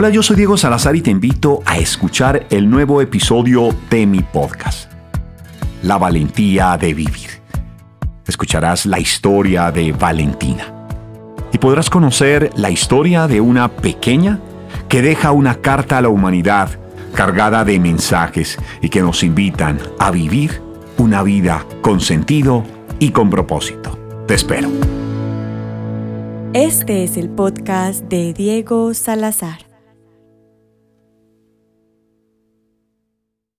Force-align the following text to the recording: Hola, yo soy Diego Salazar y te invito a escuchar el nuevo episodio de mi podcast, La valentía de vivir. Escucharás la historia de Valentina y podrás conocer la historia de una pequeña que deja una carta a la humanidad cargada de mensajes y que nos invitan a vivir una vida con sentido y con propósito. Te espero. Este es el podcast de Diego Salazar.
Hola, 0.00 0.08
yo 0.08 0.22
soy 0.22 0.36
Diego 0.36 0.56
Salazar 0.56 0.96
y 0.96 1.02
te 1.02 1.10
invito 1.10 1.60
a 1.66 1.76
escuchar 1.76 2.46
el 2.48 2.70
nuevo 2.70 3.02
episodio 3.02 3.68
de 3.90 4.06
mi 4.06 4.20
podcast, 4.20 4.90
La 5.82 5.98
valentía 5.98 6.78
de 6.78 6.94
vivir. 6.94 7.28
Escucharás 8.26 8.86
la 8.86 8.98
historia 8.98 9.70
de 9.70 9.92
Valentina 9.92 10.86
y 11.52 11.58
podrás 11.58 11.90
conocer 11.90 12.50
la 12.56 12.70
historia 12.70 13.26
de 13.26 13.42
una 13.42 13.68
pequeña 13.68 14.40
que 14.88 15.02
deja 15.02 15.32
una 15.32 15.56
carta 15.56 15.98
a 15.98 16.00
la 16.00 16.08
humanidad 16.08 16.70
cargada 17.14 17.66
de 17.66 17.78
mensajes 17.78 18.56
y 18.80 18.88
que 18.88 19.02
nos 19.02 19.22
invitan 19.22 19.78
a 19.98 20.10
vivir 20.10 20.62
una 20.96 21.22
vida 21.22 21.66
con 21.82 22.00
sentido 22.00 22.64
y 23.00 23.10
con 23.10 23.28
propósito. 23.28 23.98
Te 24.26 24.32
espero. 24.32 24.70
Este 26.54 27.04
es 27.04 27.18
el 27.18 27.28
podcast 27.28 28.04
de 28.04 28.32
Diego 28.32 28.94
Salazar. 28.94 29.69